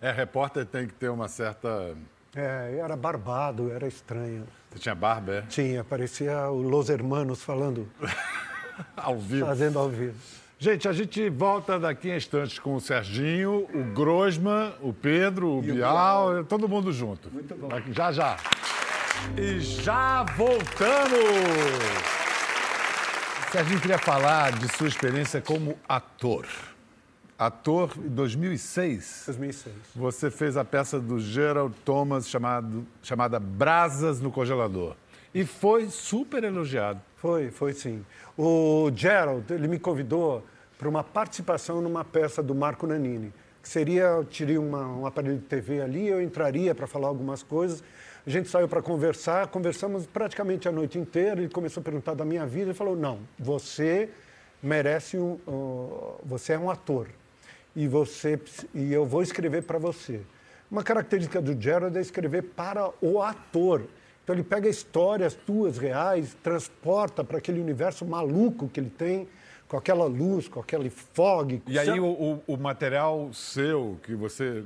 É, 0.00 0.10
repórter 0.10 0.66
tem 0.66 0.86
que 0.86 0.94
ter 0.94 1.08
uma 1.08 1.28
certa. 1.28 1.96
É, 2.36 2.78
era 2.78 2.96
barbado, 2.96 3.70
era 3.70 3.86
estranho. 3.86 4.46
Você 4.70 4.78
tinha 4.78 4.94
barba, 4.94 5.36
é? 5.36 5.42
Tinha, 5.42 5.84
parecia 5.84 6.48
o 6.50 6.60
Los 6.60 6.88
Hermanos 6.88 7.42
falando, 7.42 7.88
Ao 8.96 9.18
vivo. 9.18 9.46
fazendo 9.46 9.78
ao 9.78 9.88
vivo. 9.88 10.14
Gente, 10.58 10.88
a 10.88 10.92
gente 10.92 11.28
volta 11.28 11.78
daqui 11.78 12.10
a 12.10 12.16
instantes 12.16 12.58
com 12.58 12.74
o 12.74 12.80
Serginho, 12.80 13.68
o 13.74 13.84
Grosman, 13.92 14.72
o 14.80 14.92
Pedro, 14.92 15.58
o 15.58 15.60
Bial, 15.60 16.44
todo 16.44 16.68
mundo 16.68 16.92
junto. 16.92 17.28
Muito 17.30 17.54
bom. 17.54 17.68
Já, 17.92 18.12
já. 18.12 18.36
E 19.36 19.60
já 19.60 20.22
voltamos! 20.22 21.18
Serginho 23.52 23.80
queria 23.80 23.98
falar 23.98 24.52
de 24.52 24.68
sua 24.76 24.88
experiência 24.88 25.40
como 25.40 25.76
ator. 25.88 26.46
Ator 27.38 27.90
em 27.98 28.08
2006. 28.08 29.24
2006. 29.26 29.74
Você 29.94 30.30
fez 30.30 30.56
a 30.56 30.64
peça 30.64 30.98
do 30.98 31.18
Gerald 31.18 31.74
Thomas 31.84 32.28
chamado, 32.28 32.86
chamada 33.02 33.38
Brasas 33.38 34.20
no 34.20 34.30
Congelador. 34.30 34.96
E 35.34 35.44
foi 35.44 35.90
super 35.90 36.44
elogiado. 36.44 37.00
Foi, 37.16 37.50
foi 37.50 37.72
sim. 37.72 38.04
O 38.38 38.88
Gerald, 38.94 39.52
ele 39.52 39.66
me 39.66 39.80
convidou 39.80 40.44
para 40.78 40.88
uma 40.88 41.02
participação 41.02 41.82
numa 41.82 42.04
peça 42.04 42.40
do 42.40 42.54
Marco 42.54 42.86
Nanini. 42.86 43.32
Que 43.60 43.68
seria, 43.68 44.02
eu 44.02 44.24
teria 44.24 44.60
uma, 44.60 44.86
um 44.86 45.06
aparelho 45.06 45.38
de 45.38 45.44
TV 45.44 45.80
ali, 45.80 46.06
eu 46.06 46.22
entraria 46.22 46.74
para 46.74 46.86
falar 46.86 47.08
algumas 47.08 47.42
coisas. 47.42 47.82
A 48.24 48.30
gente 48.30 48.48
saiu 48.48 48.68
para 48.68 48.80
conversar, 48.80 49.48
conversamos 49.48 50.06
praticamente 50.06 50.68
a 50.68 50.72
noite 50.72 50.98
inteira. 50.98 51.40
Ele 51.40 51.48
começou 51.48 51.80
a 51.80 51.84
perguntar 51.84 52.14
da 52.14 52.24
minha 52.24 52.46
vida 52.46 52.70
e 52.70 52.74
falou: 52.74 52.94
Não, 52.94 53.18
você 53.38 54.10
merece 54.62 55.18
um. 55.18 55.38
uh, 55.48 56.20
você 56.24 56.52
é 56.52 56.58
um 56.58 56.70
ator. 56.70 57.08
E, 57.74 57.88
você, 57.88 58.40
e 58.72 58.92
eu 58.92 59.04
vou 59.04 59.20
escrever 59.20 59.64
para 59.64 59.78
você. 59.78 60.20
Uma 60.70 60.84
característica 60.84 61.40
do 61.40 61.60
Gerald 61.60 61.96
é 61.98 62.00
escrever 62.00 62.42
para 62.42 62.90
o 63.00 63.20
ator. 63.20 63.82
Então 64.24 64.34
ele 64.34 64.42
pega 64.42 64.66
histórias 64.68 65.34
tuas 65.34 65.76
reais, 65.76 66.34
transporta 66.42 67.22
para 67.22 67.36
aquele 67.38 67.60
universo 67.60 68.06
maluco 68.06 68.68
que 68.68 68.80
ele 68.80 68.88
tem, 68.90 69.28
com 69.68 69.76
aquela 69.76 70.06
luz, 70.06 70.48
com 70.48 70.60
aquele 70.60 70.88
fog. 70.88 71.62
E 71.66 71.78
aí 71.78 72.00
o, 72.00 72.06
o- 72.06 72.42
o 72.46 72.56
material 72.56 73.30
seu, 73.34 73.98
que 74.02 74.14
você, 74.14 74.64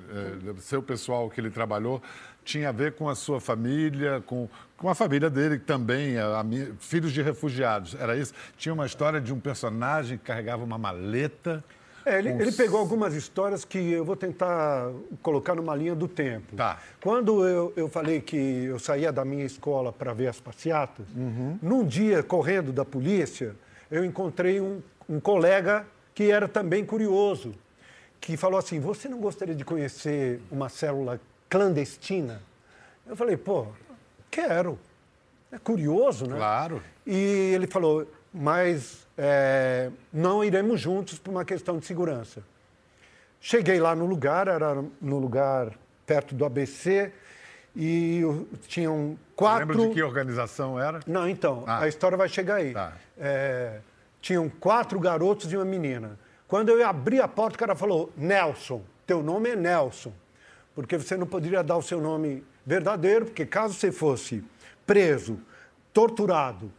é, 0.48 0.60
seu 0.60 0.80
pessoal 0.82 1.28
que 1.28 1.40
ele 1.40 1.50
trabalhou, 1.50 2.00
tinha 2.44 2.68
a 2.68 2.72
ver 2.72 2.92
com 2.94 3.08
a 3.08 3.14
sua 3.14 3.40
família, 3.40 4.22
com, 4.26 4.48
com 4.76 4.88
a 4.88 4.94
família 4.94 5.28
dele 5.28 5.58
também, 5.58 6.18
a, 6.18 6.38
ami- 6.38 6.72
filhos 6.78 7.12
de 7.12 7.20
refugiados. 7.20 7.94
Era 7.94 8.16
isso? 8.16 8.32
Tinha 8.56 8.72
uma 8.72 8.86
história 8.86 9.20
de 9.20 9.32
um 9.34 9.40
personagem 9.40 10.18
que 10.18 10.24
carregava 10.24 10.62
uma 10.64 10.78
maleta. 10.78 11.64
É, 12.08 12.18
ele, 12.18 12.30
ele 12.30 12.52
pegou 12.52 12.78
algumas 12.80 13.14
histórias 13.14 13.64
que 13.64 13.78
eu 13.92 14.04
vou 14.04 14.16
tentar 14.16 14.90
colocar 15.22 15.54
numa 15.54 15.74
linha 15.76 15.94
do 15.94 16.08
tempo. 16.08 16.56
Tá. 16.56 16.78
Quando 17.00 17.46
eu, 17.46 17.72
eu 17.76 17.88
falei 17.88 18.20
que 18.20 18.36
eu 18.64 18.78
saía 18.78 19.12
da 19.12 19.24
minha 19.24 19.44
escola 19.44 19.92
para 19.92 20.12
ver 20.12 20.28
as 20.28 20.40
passeatas, 20.40 21.06
Uhum. 21.14 21.58
num 21.60 21.84
dia, 21.84 22.22
correndo 22.22 22.72
da 22.72 22.84
polícia, 22.84 23.54
eu 23.90 24.04
encontrei 24.04 24.60
um, 24.60 24.80
um 25.08 25.20
colega 25.20 25.86
que 26.14 26.30
era 26.30 26.48
também 26.48 26.84
curioso, 26.84 27.54
que 28.20 28.36
falou 28.36 28.58
assim, 28.58 28.80
você 28.80 29.08
não 29.08 29.18
gostaria 29.18 29.54
de 29.54 29.64
conhecer 29.64 30.40
uma 30.50 30.68
célula 30.68 31.20
clandestina? 31.48 32.40
Eu 33.06 33.14
falei, 33.16 33.36
pô, 33.36 33.66
quero. 34.30 34.78
É 35.50 35.58
curioso, 35.58 36.26
né? 36.26 36.36
Claro. 36.36 36.82
E 37.06 37.52
ele 37.54 37.66
falou, 37.66 38.06
mas 38.32 39.06
é, 39.16 39.90
não 40.12 40.44
iremos 40.44 40.80
juntos 40.80 41.18
por 41.18 41.30
uma 41.30 41.44
questão 41.44 41.78
de 41.78 41.86
segurança. 41.86 42.42
Cheguei 43.40 43.78
lá 43.80 43.94
no 43.94 44.06
lugar, 44.06 44.48
era 44.48 44.74
no 45.00 45.18
lugar 45.18 45.72
perto 46.06 46.34
do 46.34 46.44
ABC, 46.44 47.12
e 47.76 48.22
tinham 48.66 49.16
quatro... 49.36 49.68
Lembra 49.68 49.88
de 49.88 49.94
que 49.94 50.02
organização 50.02 50.80
era? 50.80 51.00
Não, 51.06 51.28
então, 51.28 51.62
Ah. 51.66 51.80
a 51.82 51.88
história 51.88 52.16
vai 52.16 52.28
chegar 52.28 52.56
aí. 52.56 52.72
Tá. 52.72 52.92
É, 53.16 53.78
tinham 54.20 54.48
quatro 54.48 54.98
garotos 54.98 55.52
e 55.52 55.56
uma 55.56 55.64
menina. 55.64 56.18
Quando 56.48 56.70
eu 56.70 56.84
abri 56.86 57.20
a 57.20 57.28
porta, 57.28 57.56
o 57.56 57.58
cara 57.58 57.74
falou, 57.76 58.10
Nelson, 58.16 58.82
teu 59.06 59.22
nome 59.22 59.50
é 59.50 59.56
Nelson. 59.56 60.12
Porque 60.74 60.96
você 60.96 61.16
não 61.16 61.26
poderia 61.26 61.62
dar 61.62 61.76
o 61.76 61.82
seu 61.82 62.00
nome 62.00 62.42
verdadeiro, 62.64 63.26
porque 63.26 63.44
caso 63.46 63.74
você 63.74 63.92
fosse 63.92 64.42
preso, 64.86 65.38
torturado, 65.92 66.72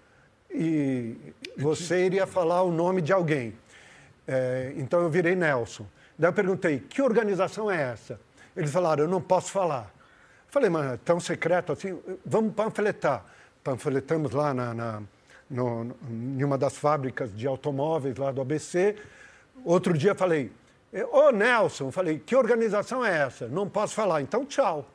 e 0.51 1.15
você 1.57 2.05
iria 2.05 2.25
falar 2.25 2.63
o 2.63 2.71
nome 2.71 3.01
de 3.01 3.13
alguém. 3.13 3.55
É, 4.27 4.73
então 4.77 5.01
eu 5.01 5.09
virei 5.09 5.35
Nelson. 5.35 5.85
Daí 6.17 6.29
eu 6.29 6.33
perguntei, 6.33 6.79
que 6.79 7.01
organização 7.01 7.71
é 7.71 7.81
essa? 7.81 8.19
Eles 8.55 8.71
falaram, 8.71 9.03
eu 9.03 9.09
não 9.09 9.21
posso 9.21 9.51
falar. 9.51 9.93
Falei, 10.49 10.69
mas 10.69 10.93
é 10.93 10.97
tão 10.97 11.19
secreto 11.19 11.71
assim? 11.71 11.97
Vamos 12.25 12.53
panfletar. 12.53 13.23
Panfletamos 13.63 14.31
lá 14.31 14.53
na, 14.53 14.73
na, 14.73 15.01
no, 15.49 15.95
em 16.09 16.43
uma 16.43 16.57
das 16.57 16.75
fábricas 16.75 17.35
de 17.35 17.47
automóveis 17.47 18.17
lá 18.17 18.31
do 18.31 18.41
ABC. 18.41 18.95
Outro 19.63 19.97
dia 19.97 20.15
falei, 20.15 20.51
ô 21.11 21.31
Nelson, 21.31 21.91
falei, 21.91 22.19
que 22.19 22.35
organização 22.35 23.05
é 23.05 23.19
essa? 23.19 23.47
Não 23.47 23.69
posso 23.69 23.93
falar, 23.93 24.21
então 24.21 24.45
tchau. 24.45 24.85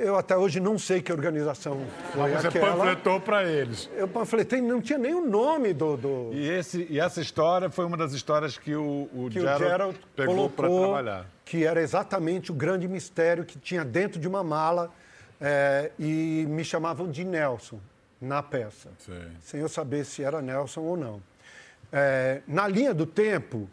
Eu 0.00 0.16
até 0.16 0.34
hoje 0.34 0.60
não 0.60 0.78
sei 0.78 1.02
que 1.02 1.12
organização 1.12 1.84
foi 2.12 2.30
Você 2.30 2.48
aquela. 2.48 2.74
panfletou 2.74 3.20
para 3.20 3.44
eles. 3.44 3.90
Eu 3.94 4.08
panfletei, 4.08 4.60
não 4.60 4.80
tinha 4.80 4.98
nem 4.98 5.14
o 5.14 5.26
nome 5.26 5.74
do... 5.74 5.94
do... 5.96 6.30
E, 6.32 6.48
esse, 6.48 6.86
e 6.88 6.98
essa 6.98 7.20
história 7.20 7.68
foi 7.68 7.84
uma 7.84 7.98
das 7.98 8.12
histórias 8.14 8.56
que 8.56 8.74
o, 8.74 9.10
o 9.12 9.28
que 9.30 9.40
Gerald, 9.40 9.62
o 9.62 9.68
Gerald 9.68 10.00
pegou 10.16 10.48
para 10.48 10.68
trabalhar. 10.68 11.26
que 11.44 11.64
era 11.66 11.82
exatamente 11.82 12.50
o 12.50 12.54
grande 12.54 12.88
mistério 12.88 13.44
que 13.44 13.58
tinha 13.58 13.84
dentro 13.84 14.18
de 14.18 14.26
uma 14.26 14.42
mala 14.42 14.90
eh, 15.38 15.90
e 15.98 16.46
me 16.48 16.64
chamavam 16.64 17.10
de 17.10 17.22
Nelson 17.22 17.78
na 18.18 18.42
peça, 18.42 18.88
Sei. 18.98 19.14
sem 19.42 19.60
eu 19.60 19.68
saber 19.68 20.06
se 20.06 20.22
era 20.22 20.40
Nelson 20.40 20.80
ou 20.80 20.96
não. 20.96 21.22
Eh, 21.92 22.40
na 22.48 22.66
linha 22.66 22.94
do 22.94 23.04
tempo, 23.04 23.68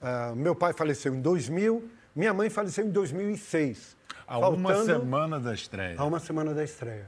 ah, 0.00 0.32
meu 0.34 0.54
pai 0.54 0.72
faleceu 0.72 1.14
em 1.14 1.20
2000, 1.20 1.88
minha 2.14 2.34
mãe 2.34 2.50
faleceu 2.50 2.84
em 2.84 2.90
2006. 2.90 3.96
Há 4.34 4.48
uma 4.48 4.72
faltando- 4.74 5.00
semana 5.00 5.40
da 5.40 5.54
estreia. 5.54 5.94
a 5.98 6.04
uma 6.04 6.18
semana 6.20 6.54
da 6.54 6.64
estreia. 6.64 7.06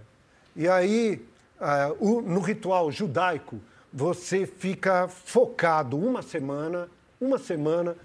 E 0.54 0.68
aí, 0.68 1.24
ah, 1.60 1.92
o- 1.98 2.20
no 2.20 2.40
ritual 2.40 2.90
judaico, 2.92 3.58
você 3.92 4.46
fica 4.46 5.08
focado 5.08 5.96
uma 5.98 6.22
semana, 6.22 6.88
uma 7.20 7.38
semana 7.38 7.96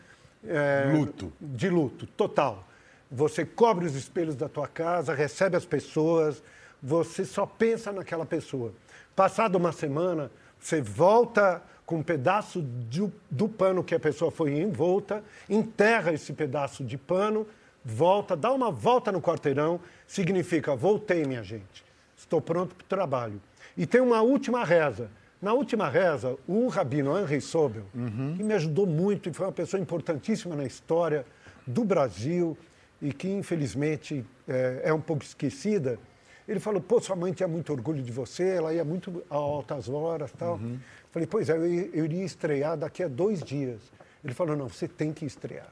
eh, 0.48 0.94
Luto. 0.96 1.34
de 1.42 1.70
luto 1.70 2.06
total. 2.08 2.66
você 3.12 3.44
cobre 3.44 3.86
os 3.88 3.96
espelhos 3.96 4.36
da 4.36 4.48
tua 4.48 4.68
casa, 4.68 5.16
recebe 5.16 5.58
as 5.58 5.66
pessoas, 5.66 6.44
você 6.82 7.26
só 7.26 7.44
pensa 7.46 7.92
naquela 7.92 8.24
pessoa. 8.26 8.72
Passada 9.16 9.58
uma 9.58 9.72
semana, 9.72 10.30
você 10.60 10.80
volta 10.80 11.62
com 11.88 11.96
um 11.98 12.04
pedaço 12.04 12.62
do, 12.62 13.12
do 13.32 13.50
pano 13.50 13.84
que 13.84 13.96
a 13.96 14.00
pessoa 14.00 14.30
foi 14.30 14.60
envolta, 14.60 15.24
enterra 15.50 16.14
esse 16.14 16.32
pedaço 16.34 16.84
de 16.84 16.98
pano, 17.00 17.48
volta, 17.84 18.36
dá 18.36 18.52
uma 18.52 18.72
volta 18.72 19.12
no 19.12 19.22
quarteirão, 19.22 19.80
significa 20.08 20.76
voltei, 20.76 21.26
minha 21.26 21.44
gente, 21.44 21.84
estou 22.18 22.42
pronto 22.42 22.76
para 22.76 22.84
o 22.84 22.88
trabalho. 22.88 23.42
E 23.78 23.86
tem 23.86 24.02
uma 24.02 24.22
última 24.22 24.64
reza. 24.64 25.10
Na 25.42 25.54
última 25.54 25.88
reza, 25.88 26.36
o 26.46 26.68
rabino 26.68 27.18
Henry 27.18 27.40
Sobel, 27.40 27.86
uhum. 27.96 28.36
que 28.36 28.44
me 28.44 28.54
ajudou 28.56 28.86
muito 28.86 29.30
e 29.30 29.34
foi 29.34 29.46
uma 29.46 29.54
pessoa 29.54 29.80
importantíssima 29.80 30.54
na 30.54 30.66
história 30.66 31.26
do 31.66 31.86
Brasil 31.86 32.58
e 33.02 33.14
que, 33.14 33.30
infelizmente, 33.30 34.26
é, 34.46 34.82
é 34.86 34.94
um 34.94 35.00
pouco 35.00 35.24
esquecida, 35.24 35.98
ele 36.46 36.60
falou, 36.60 36.82
pô, 36.82 37.00
sua 37.00 37.16
mãe 37.16 37.32
tinha 37.32 37.48
muito 37.48 37.72
orgulho 37.72 38.02
de 38.02 38.12
você, 38.12 38.56
ela 38.56 38.74
ia 38.74 38.84
muito 38.84 39.24
a 39.30 39.36
altas 39.36 39.88
horas 39.88 40.32
tal. 40.32 40.56
Uhum. 40.56 40.80
Falei, 41.12 41.28
pois 41.28 41.48
é, 41.48 41.56
eu, 41.56 41.66
eu 41.66 42.06
iria 42.06 42.26
estrear 42.26 42.76
daqui 42.76 43.04
a 43.04 43.08
dois 43.08 43.42
dias. 43.42 43.80
Ele 44.24 44.34
falou, 44.34 44.58
não, 44.58 44.68
você 44.68 44.88
tem 44.88 45.14
que 45.14 45.26
estrear 45.26 45.72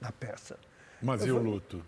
a 0.00 0.10
peça. 0.10 0.56
Mas 1.02 1.20
eu 1.20 1.26
e 1.26 1.30
falei, 1.38 1.46
o 1.46 1.54
luto? 1.54 1.84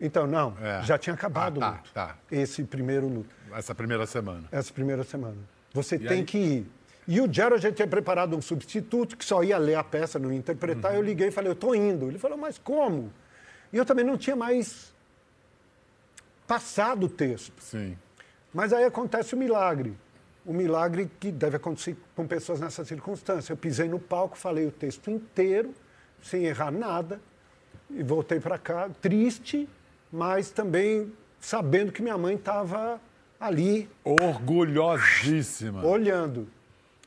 Então, 0.00 0.26
não, 0.26 0.56
é. 0.60 0.82
já 0.82 0.96
tinha 0.96 1.14
acabado 1.14 1.58
ah, 1.58 1.60
tá, 1.60 1.68
o 1.68 1.76
luto. 1.76 1.92
Tá. 1.92 2.16
Esse 2.30 2.64
primeiro 2.64 3.06
luto. 3.06 3.34
Essa 3.52 3.74
primeira 3.74 4.06
semana. 4.06 4.48
Essa 4.50 4.72
primeira 4.72 5.04
semana. 5.04 5.36
Você 5.72 5.96
e 5.96 5.98
tem 5.98 6.18
aí? 6.20 6.24
que 6.24 6.38
ir. 6.38 6.66
E 7.06 7.20
o 7.20 7.32
Gerald 7.32 7.62
já 7.62 7.72
tinha 7.72 7.88
preparado 7.88 8.36
um 8.36 8.40
substituto 8.40 9.16
que 9.16 9.24
só 9.24 9.42
ia 9.42 9.58
ler 9.58 9.74
a 9.74 9.84
peça, 9.84 10.18
não 10.18 10.32
ia 10.32 10.38
interpretar. 10.38 10.92
Uhum. 10.92 10.98
Eu 10.98 11.02
liguei 11.02 11.28
e 11.28 11.30
falei, 11.30 11.50
eu 11.50 11.54
estou 11.54 11.74
indo. 11.74 12.08
Ele 12.08 12.18
falou, 12.18 12.38
mas 12.38 12.58
como? 12.58 13.12
E 13.72 13.76
eu 13.76 13.84
também 13.84 14.04
não 14.04 14.16
tinha 14.16 14.36
mais 14.36 14.92
passado 16.46 17.06
o 17.06 17.08
texto. 17.08 17.52
Sim. 17.60 17.96
Mas 18.52 18.72
aí 18.72 18.84
acontece 18.84 19.34
o 19.34 19.38
milagre. 19.38 19.96
O 20.44 20.52
milagre 20.52 21.10
que 21.20 21.30
deve 21.30 21.56
acontecer 21.56 21.96
com 22.14 22.26
pessoas 22.26 22.60
nessa 22.60 22.84
circunstância. 22.84 23.52
Eu 23.52 23.56
pisei 23.56 23.88
no 23.88 23.98
palco, 23.98 24.36
falei 24.36 24.66
o 24.66 24.72
texto 24.72 25.10
inteiro, 25.10 25.74
sem 26.22 26.46
errar 26.46 26.70
nada, 26.70 27.20
e 27.90 28.02
voltei 28.02 28.40
para 28.40 28.58
cá 28.58 28.88
triste, 29.00 29.68
mas 30.12 30.50
também 30.50 31.12
sabendo 31.38 31.92
que 31.92 32.02
minha 32.02 32.18
mãe 32.18 32.34
estava 32.34 33.00
ali. 33.38 33.88
Orgulhosíssima. 34.04 35.84
Olhando. 35.84 36.48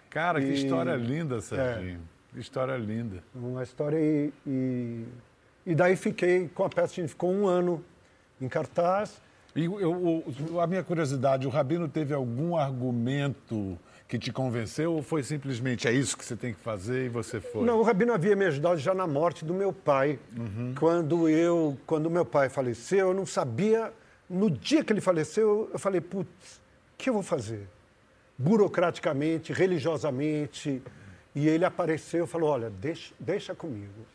Cara, 0.10 0.42
e... 0.42 0.46
que 0.46 0.54
história 0.54 0.96
linda, 0.96 1.42
Serginho. 1.42 2.00
É. 2.00 2.34
Que 2.34 2.40
história 2.40 2.75
linda. 2.78 3.24
Uma 3.34 3.63
história 3.63 3.98
e, 4.00 4.34
e, 4.46 5.06
e 5.68 5.75
daí 5.75 5.96
fiquei 5.96 6.50
com 6.50 6.63
a 6.63 6.70
peça, 6.70 7.08
ficou 7.08 7.32
um 7.32 7.48
ano 7.48 7.84
em 8.42 8.48
cartaz 8.48 9.22
e 9.56 9.66
eu, 9.66 10.24
eu, 10.50 10.60
a 10.60 10.66
minha 10.66 10.84
curiosidade, 10.84 11.46
o 11.46 11.50
Rabino 11.50 11.88
teve 11.88 12.13
algum 12.13 12.58
argumento 12.58 13.78
que 14.13 14.20
te 14.20 14.32
convenceu 14.32 14.93
ou 14.93 15.01
foi 15.01 15.24
simplesmente 15.24 15.88
é 15.88 15.91
isso 15.91 16.15
que 16.15 16.24
você 16.24 16.36
tem 16.36 16.53
que 16.53 16.60
fazer 16.60 17.08
e 17.08 17.10
você 17.10 17.41
foi? 17.41 17.65
Não, 17.65 17.79
o 17.79 17.82
Rabino 17.82 18.13
havia 18.13 18.36
me 18.36 18.46
ajudado 18.46 18.77
já 18.77 18.93
na 18.93 19.08
morte 19.08 19.43
do 19.43 19.55
meu 19.55 19.74
pai. 19.74 20.20
Uhum. 20.38 20.75
Quando 20.77 21.27
eu, 21.27 21.75
quando 21.88 22.12
meu 22.12 22.24
pai 22.24 22.48
faleceu, 22.48 23.08
eu 23.08 23.13
não 23.15 23.25
sabia. 23.25 23.91
No 24.29 24.51
dia 24.51 24.84
que 24.84 24.93
ele 24.93 25.01
faleceu, 25.01 25.67
eu 25.74 25.79
falei, 25.79 26.00
putz, 26.00 26.58
o 26.93 26.98
que 27.00 27.10
eu 27.10 27.13
vou 27.15 27.24
fazer? 27.24 27.67
Burocraticamente, 28.38 29.51
religiosamente. 29.51 30.84
E 31.34 31.50
ele 31.50 31.65
apareceu 31.65 32.25
e 32.25 32.27
falou, 32.27 32.51
olha, 32.51 32.70
deixa, 32.70 33.15
deixa 33.20 33.55
comigo. 33.55 34.05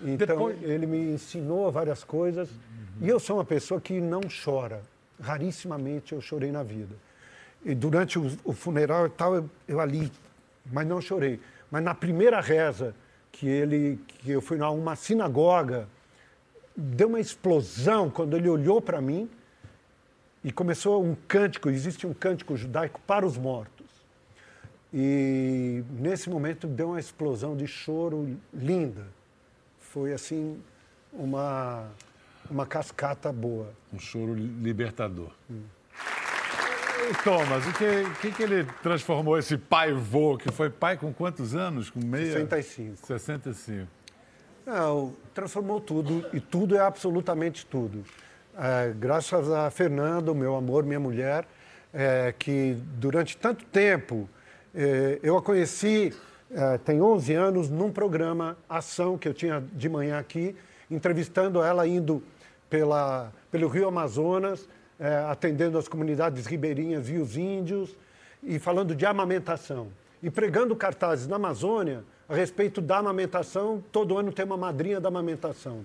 Então, 0.00 0.28
Depois... 0.28 0.62
ele 0.62 0.86
me 0.86 1.12
ensinou 1.12 1.72
várias 1.72 2.04
coisas. 2.04 2.48
E 3.00 3.08
eu 3.08 3.18
sou 3.18 3.38
uma 3.38 3.44
pessoa 3.44 3.80
que 3.80 4.00
não 4.00 4.20
chora. 4.44 4.80
Rarissimamente 5.20 6.12
eu 6.12 6.20
chorei 6.20 6.52
na 6.52 6.62
vida. 6.62 6.94
E 7.64 7.74
durante 7.74 8.18
o, 8.18 8.30
o 8.44 8.52
funeral 8.52 9.06
e 9.06 9.10
tal, 9.10 9.34
eu, 9.34 9.50
eu, 9.66 9.80
ali, 9.80 10.12
mas 10.70 10.86
não 10.86 11.00
chorei. 11.00 11.40
Mas 11.70 11.82
na 11.82 11.94
primeira 11.94 12.40
reza 12.40 12.94
que 13.32 13.48
ele, 13.48 13.98
que 14.06 14.30
eu 14.30 14.40
fui 14.40 14.60
a 14.60 14.70
uma 14.70 14.94
sinagoga, 14.94 15.88
deu 16.76 17.08
uma 17.08 17.20
explosão 17.20 18.10
quando 18.10 18.36
ele 18.36 18.48
olhou 18.48 18.80
para 18.80 19.00
mim 19.00 19.28
e 20.42 20.52
começou 20.52 21.02
um 21.02 21.16
cântico. 21.26 21.70
Existe 21.70 22.06
um 22.06 22.12
cântico 22.12 22.56
judaico 22.56 23.00
para 23.06 23.26
os 23.26 23.38
mortos. 23.38 23.86
E 24.92 25.82
nesse 25.90 26.30
momento 26.30 26.68
deu 26.68 26.90
uma 26.90 27.00
explosão 27.00 27.56
de 27.56 27.66
choro 27.66 28.36
linda. 28.52 29.06
Foi 29.80 30.12
assim 30.12 30.60
uma 31.12 31.88
uma 32.50 32.66
cascata 32.66 33.32
boa. 33.32 33.72
Um 33.92 33.98
choro 33.98 34.34
libertador. 34.34 35.32
Hum. 35.50 35.62
E 37.06 37.12
Thomas, 37.22 37.66
o 37.66 37.72
que, 37.74 38.20
que, 38.22 38.32
que 38.32 38.42
ele 38.42 38.64
transformou 38.82 39.36
esse 39.36 39.58
pai-vô, 39.58 40.38
que 40.38 40.50
foi 40.50 40.70
pai 40.70 40.96
com 40.96 41.12
quantos 41.12 41.54
anos? 41.54 41.90
Com 41.90 42.00
meia... 42.00 42.32
65. 42.32 43.06
65. 43.06 43.86
Não, 44.64 45.14
transformou 45.34 45.82
tudo, 45.82 46.24
e 46.32 46.40
tudo 46.40 46.74
é 46.74 46.80
absolutamente 46.80 47.66
tudo. 47.66 48.02
É, 48.56 48.94
graças 48.98 49.50
a 49.50 49.70
Fernando, 49.70 50.34
meu 50.34 50.56
amor, 50.56 50.82
minha 50.82 50.98
mulher, 50.98 51.46
é, 51.92 52.34
que 52.38 52.78
durante 52.96 53.36
tanto 53.36 53.66
tempo 53.66 54.26
é, 54.74 55.18
eu 55.22 55.36
a 55.36 55.42
conheci, 55.42 56.10
é, 56.50 56.78
tem 56.78 57.02
11 57.02 57.34
anos, 57.34 57.68
num 57.68 57.92
programa 57.92 58.56
Ação 58.66 59.18
que 59.18 59.28
eu 59.28 59.34
tinha 59.34 59.62
de 59.74 59.90
manhã 59.90 60.18
aqui, 60.18 60.56
entrevistando 60.90 61.62
ela, 61.62 61.86
indo 61.86 62.22
pela, 62.70 63.30
pelo 63.50 63.68
Rio 63.68 63.88
Amazonas, 63.88 64.66
é, 64.98 65.16
atendendo 65.28 65.78
as 65.78 65.88
comunidades 65.88 66.46
ribeirinhas 66.46 67.08
e 67.08 67.16
os 67.16 67.36
índios, 67.36 67.96
e 68.42 68.58
falando 68.58 68.94
de 68.94 69.06
amamentação. 69.06 69.88
E 70.22 70.30
pregando 70.30 70.74
cartazes 70.76 71.26
na 71.26 71.36
Amazônia 71.36 72.04
a 72.28 72.34
respeito 72.34 72.80
da 72.80 72.98
amamentação. 72.98 73.82
Todo 73.92 74.16
ano 74.18 74.32
tem 74.32 74.44
uma 74.44 74.56
madrinha 74.56 75.00
da 75.00 75.08
amamentação. 75.08 75.84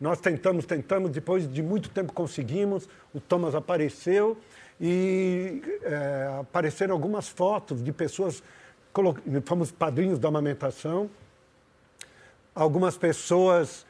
Nós 0.00 0.20
tentamos, 0.20 0.64
tentamos, 0.64 1.10
depois 1.10 1.52
de 1.52 1.62
muito 1.62 1.88
tempo 1.88 2.12
conseguimos. 2.12 2.88
O 3.12 3.20
Thomas 3.20 3.54
apareceu 3.54 4.36
e 4.80 5.60
é, 5.82 6.38
apareceram 6.40 6.94
algumas 6.94 7.28
fotos 7.28 7.82
de 7.82 7.92
pessoas, 7.92 8.42
fomos 9.44 9.72
padrinhos 9.72 10.18
da 10.18 10.28
amamentação, 10.28 11.10
algumas 12.54 12.96
pessoas 12.96 13.84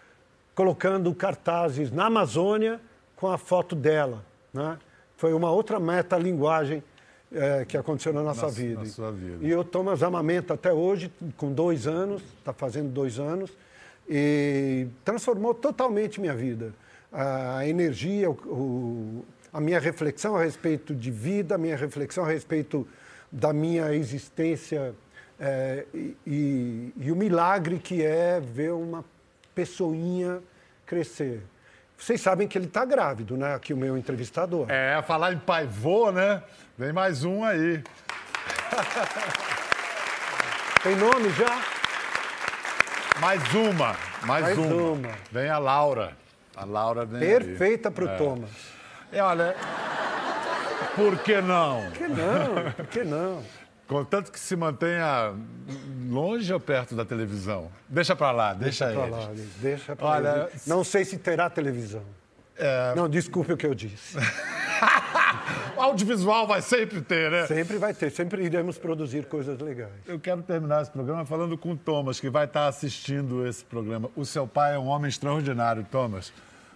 colocando 0.54 1.14
cartazes 1.14 1.90
na 1.90 2.06
Amazônia 2.06 2.80
com 3.14 3.28
a 3.28 3.36
foto 3.36 3.76
dela. 3.76 4.24
Né? 4.52 4.78
Foi 5.16 5.32
uma 5.32 5.50
outra 5.50 5.78
metalinguagem 5.80 6.82
é, 7.32 7.64
que 7.64 7.76
aconteceu 7.76 8.12
na 8.12 8.22
nossa 8.22 8.46
na, 8.46 8.52
vida. 8.52 8.82
Na 8.98 9.10
vida. 9.10 9.46
E 9.46 9.54
o 9.54 9.64
Thomas 9.64 10.02
amamenta 10.02 10.54
até 10.54 10.72
hoje, 10.72 11.12
com 11.36 11.52
dois 11.52 11.86
anos, 11.86 12.22
está 12.38 12.52
fazendo 12.52 12.88
dois 12.88 13.18
anos, 13.18 13.50
e 14.08 14.86
transformou 15.04 15.52
totalmente 15.52 16.20
minha 16.20 16.34
vida. 16.34 16.72
A 17.12 17.66
energia, 17.66 18.30
o, 18.30 18.32
o, 18.32 19.24
a 19.52 19.60
minha 19.60 19.78
reflexão 19.78 20.36
a 20.36 20.42
respeito 20.42 20.94
de 20.94 21.10
vida, 21.10 21.54
a 21.54 21.58
minha 21.58 21.76
reflexão 21.76 22.24
a 22.24 22.28
respeito 22.28 22.86
da 23.30 23.52
minha 23.52 23.94
existência 23.94 24.94
é, 25.38 25.84
e, 25.94 26.16
e, 26.26 26.92
e 26.96 27.12
o 27.12 27.16
milagre 27.16 27.78
que 27.78 28.02
é 28.02 28.40
ver 28.40 28.72
uma 28.72 29.04
pessoinha 29.54 30.40
crescer. 30.86 31.42
Vocês 31.98 32.20
sabem 32.20 32.46
que 32.46 32.56
ele 32.56 32.66
está 32.66 32.84
grávido, 32.84 33.36
né? 33.36 33.56
Aqui 33.56 33.74
o 33.74 33.76
meu 33.76 33.98
entrevistador. 33.98 34.70
É, 34.70 35.02
falar 35.02 35.32
em 35.32 35.38
pai 35.38 35.66
vô, 35.66 36.12
né? 36.12 36.40
Vem 36.78 36.92
mais 36.92 37.24
um 37.24 37.44
aí. 37.44 37.82
Tem 40.82 40.94
nome 40.94 41.28
já? 41.30 41.60
Mais 43.20 43.42
uma, 43.52 43.96
mais, 44.22 44.44
mais 44.44 44.58
uma. 44.58 44.92
uma. 44.92 45.08
Vem 45.32 45.50
a 45.50 45.58
Laura. 45.58 46.16
A 46.56 46.64
Laura 46.64 47.04
vem 47.04 47.18
Perfeita 47.18 47.90
para 47.90 48.04
o 48.04 48.08
é. 48.08 48.16
Thomas. 48.16 48.50
E 49.12 49.18
olha, 49.18 49.56
por 50.94 51.18
que 51.18 51.40
não? 51.40 51.82
Por 51.82 51.92
que 51.92 52.08
não? 52.08 52.72
Por 52.72 52.86
que 52.86 53.04
não? 53.04 53.42
Contanto 53.88 54.30
que 54.30 54.38
se 54.38 54.54
mantenha 54.54 55.34
longe 56.10 56.52
ou 56.52 56.60
perto 56.60 56.94
da 56.94 57.06
televisão. 57.06 57.70
Deixa 57.88 58.14
para 58.14 58.30
lá, 58.30 58.52
deixa, 58.52 58.84
deixa 58.86 59.00
para 59.00 59.16
lá, 59.16 59.30
deixa 59.60 59.96
para 59.96 60.06
Olha, 60.06 60.48
Não 60.66 60.84
sei 60.84 61.06
se 61.06 61.16
terá 61.16 61.48
televisão. 61.48 62.02
É... 62.54 62.94
Não, 62.94 63.08
desculpe 63.08 63.50
o 63.50 63.56
que 63.56 63.66
eu 63.66 63.74
disse. 63.74 64.18
o 65.74 65.80
audiovisual 65.80 66.46
vai 66.46 66.60
sempre 66.60 67.00
ter, 67.00 67.30
né? 67.30 67.46
Sempre 67.46 67.78
vai 67.78 67.94
ter, 67.94 68.10
sempre 68.10 68.44
iremos 68.44 68.76
produzir 68.76 69.24
coisas 69.24 69.58
legais. 69.58 69.92
Eu 70.06 70.20
quero 70.20 70.42
terminar 70.42 70.82
esse 70.82 70.90
programa 70.90 71.24
falando 71.24 71.56
com 71.56 71.72
o 71.72 71.76
Thomas, 71.76 72.20
que 72.20 72.28
vai 72.28 72.44
estar 72.44 72.66
assistindo 72.66 73.46
esse 73.46 73.64
programa. 73.64 74.10
O 74.14 74.26
seu 74.26 74.46
pai 74.46 74.74
é 74.74 74.78
um 74.78 74.88
homem 74.88 75.08
extraordinário, 75.08 75.86
Thomas. 75.90 76.30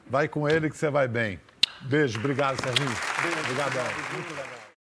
Vai 0.09 0.29
com 0.29 0.49
ele 0.49 0.71
que 0.71 0.79
você 0.79 0.89
vai 0.89 1.07
bem. 1.09 1.39
Beijo, 1.83 2.19
obrigado, 2.19 2.63
Serginho. 2.63 2.89
Beijo. 3.23 3.41
Obrigadão. 3.41 3.85
Muito 4.15 4.31
legal. 4.31 4.62